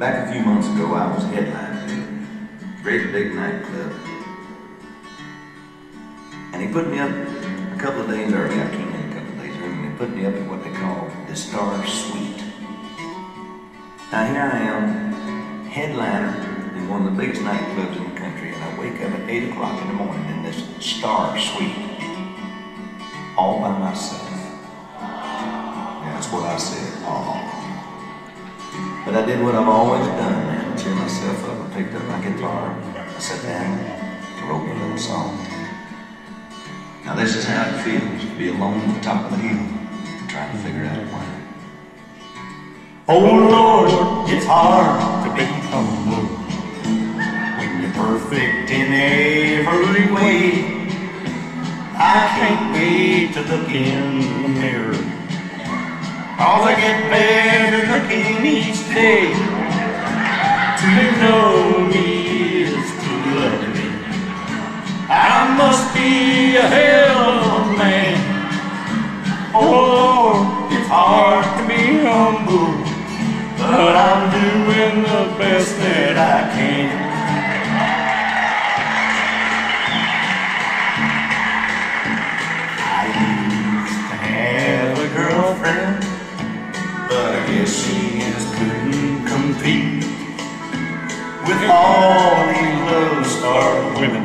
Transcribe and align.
Back 0.00 0.28
a 0.28 0.32
few 0.32 0.42
months 0.42 0.66
ago, 0.66 0.94
I 0.94 1.14
was 1.14 1.24
headlining 1.24 2.24
a 2.62 2.82
great 2.82 3.12
big 3.12 3.34
nightclub. 3.34 3.92
And 6.54 6.62
he 6.62 6.68
put 6.68 6.90
me 6.90 6.98
up 6.98 7.10
a 7.10 7.76
couple 7.78 8.00
of 8.00 8.08
days 8.08 8.32
early. 8.32 8.58
I 8.58 8.70
came 8.70 8.88
in 8.94 9.12
a 9.12 9.14
couple 9.14 9.34
of 9.34 9.42
days 9.42 9.54
early, 9.58 9.66
and 9.66 9.92
they 9.92 9.98
put 9.98 10.16
me 10.16 10.24
up 10.24 10.32
at 10.32 10.48
what 10.48 10.64
they 10.64 10.70
call 10.70 11.12
the 11.28 11.36
Star 11.36 11.86
Suite. 11.86 12.42
Now 14.10 14.24
here 14.24 14.40
I 14.40 14.58
am, 14.72 15.64
headliner 15.66 16.78
in 16.78 16.88
one 16.88 17.06
of 17.06 17.14
the 17.14 17.20
biggest 17.20 17.42
nightclubs 17.42 17.96
in 17.98 18.14
the 18.14 18.18
country, 18.18 18.54
and 18.54 18.64
I 18.64 18.80
wake 18.80 19.02
up 19.02 19.10
at 19.10 19.28
8 19.28 19.50
o'clock 19.50 19.82
in 19.82 19.88
the 19.88 19.92
morning 19.92 20.24
in 20.30 20.42
this 20.42 20.64
Star 20.82 21.38
Suite, 21.38 21.76
all 23.36 23.60
by 23.60 23.78
myself. 23.78 24.30
That's 24.98 26.32
what 26.32 26.44
I 26.44 26.56
said, 26.56 27.04
all. 27.04 27.29
But 29.04 29.14
I 29.14 29.26
did 29.26 29.42
what 29.42 29.54
I've 29.54 29.66
always 29.66 30.06
done, 30.06 30.46
man. 30.46 30.78
Cheered 30.78 30.96
myself 30.96 31.44
up. 31.48 31.70
I 31.70 31.74
picked 31.74 31.94
up 31.94 32.04
my 32.04 32.20
guitar. 32.20 32.76
I 32.94 33.18
sat 33.18 33.42
down 33.42 33.78
and 33.78 34.48
wrote 34.48 34.68
a 34.68 34.74
little 34.74 34.98
song. 34.98 35.38
Now 37.04 37.14
this 37.14 37.34
is 37.34 37.44
how 37.46 37.64
it 37.66 37.82
feels 37.82 38.22
to 38.22 38.36
be 38.36 38.50
alone 38.50 38.78
at 38.80 38.94
the 38.94 39.00
top 39.00 39.24
of 39.24 39.30
the 39.32 39.38
hill, 39.38 39.66
trying 40.28 40.52
to 40.52 40.58
figure 40.62 40.84
out 40.84 41.02
why. 41.10 41.26
Oh 43.08 43.18
Lord, 43.18 44.30
it's 44.30 44.46
hard 44.46 45.26
to 45.26 45.34
be 45.34 45.44
humble 45.72 46.28
when 47.58 47.82
you're 47.82 47.92
perfect 47.92 48.70
in 48.70 48.92
every 48.92 50.12
way. 50.12 50.90
I 51.96 52.28
can't 52.36 52.72
wait 52.74 53.32
to 53.34 53.40
look 53.50 53.68
in 53.70 54.42
the 54.42 54.48
mirror. 54.48 54.92
Cause 56.36 56.66
I 56.66 56.74
get 56.76 57.10
better 57.10 57.39
day. 59.00 59.32
To 60.80 60.92
know 61.22 61.88
me 61.92 62.08
is 62.64 62.88
to 63.02 63.12
love 63.36 63.62
me. 63.74 63.88
I 65.08 65.36
must 65.60 65.84
be 65.96 66.56
a 66.56 66.66
hell 66.76 67.28
of 67.38 67.70
a 67.70 67.78
man. 67.78 68.18
Oh 69.54 70.68
it's 70.74 70.88
hard 70.88 71.46
to 71.56 71.62
be 71.72 71.82
humble. 72.08 72.72
But 73.60 73.94
I'm 74.08 74.22
doing 74.40 74.96
the 75.12 75.22
best 75.40 75.70
that 75.82 76.16
I 76.34 76.40
can. 76.54 76.90
I 82.98 83.04
used 83.32 83.98
to 84.10 84.16
have 84.28 84.92
a 84.98 85.08
girlfriend, 85.18 85.98
but 87.08 87.28
I 87.38 87.40
guess 87.46 87.70
she 87.82 88.00
is 88.30 88.50
couldn't 88.60 88.79
compete 89.60 90.04
with 91.46 91.62
all 91.68 92.46
these 92.48 92.80
love 92.88 93.26
star 93.26 94.00
women 94.00 94.24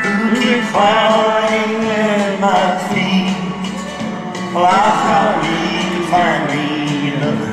who 0.00 0.40
keep 0.40 0.64
climbing 0.72 1.84
at 1.84 2.40
my 2.40 2.78
feet. 2.88 3.36
Well, 4.54 4.64
I 4.64 4.88
probably 5.04 5.60
could 5.92 6.08
find 6.08 6.42
me 6.48 7.12
another. 7.16 7.52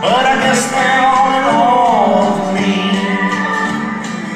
But 0.00 0.24
I 0.30 0.34
guess 0.42 0.62
they're 0.70 1.02
all 1.02 1.28
in 1.34 1.44
all 1.58 2.26
for 2.38 2.52
me. 2.54 2.72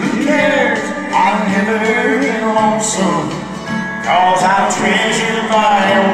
Who 0.01 0.09
cares? 0.27 0.83
I've 1.15 1.41
never 1.55 1.79
been 2.19 2.43
lonesome. 2.55 3.31
Cause 4.03 4.43
I 4.43 4.67
treasure 4.75 5.43
my 5.55 5.83
own 6.03 6.10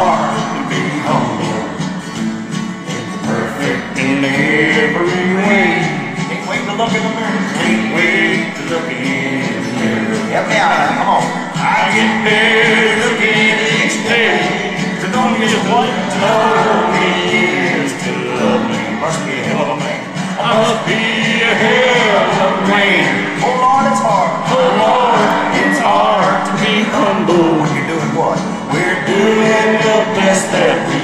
hard 0.00 0.32
to 0.32 0.60
be 0.72 0.80
humble. 1.04 1.60
It's 2.88 3.16
perfect 3.28 4.00
in 4.00 4.24
every 4.24 5.28
way. 5.44 5.76
Can't 6.24 6.44
wait 6.48 6.64
to 6.64 6.72
look 6.80 6.92
in 6.96 7.04
the 7.04 7.12
mirror. 7.20 7.44
Can't 7.60 7.86
wait 7.92 8.56
to 8.56 8.62
look 8.72 8.88
in 8.88 9.60
the 9.60 9.72
mirror. 9.76 10.16
Help 10.32 10.46
me 10.48 10.56
out, 10.56 10.72
man. 10.72 10.92
Come 10.96 11.10
on. 11.20 11.24
I 11.60 11.92
get 11.92 12.12
better 12.24 12.96
looking 13.04 13.60
each 13.76 13.96
day. 14.08 14.40
To 15.04 15.06
know 15.12 15.36
me 15.36 15.44
is 15.44 15.52
what 15.68 15.84
to 15.84 16.16
know 16.16 16.96
me 16.96 17.08
is 17.84 17.92
to 18.00 18.12
love 18.40 18.64
me. 18.72 18.80
Must 19.04 19.20
be 19.28 19.36
a 19.36 19.44
hell 19.52 19.68
of 19.68 19.76
a 19.76 19.84
man. 19.84 20.00
I 20.40 20.48
must 20.64 20.80
be 20.88 20.96
a 21.44 21.52
hell 21.60 22.24
of 22.40 22.56
a 22.56 22.68
man. 22.72 23.36
Oh 23.44 23.52
Lord, 23.52 23.84
it's 23.92 24.00
hard. 24.00 24.32
Oh 24.48 24.64
Lord, 24.80 25.28
it's 25.60 25.80
hard 25.84 26.48
to 26.48 26.52
be 26.64 26.88
humble. 26.88 27.60
When 27.60 27.68
you're 27.76 27.88
doing 27.92 28.12
what? 28.16 28.59
Juliet 29.20 29.82
the 29.82 29.96
best 30.16 30.50
that 30.50 30.99